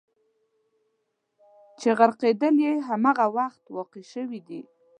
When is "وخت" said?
3.37-3.63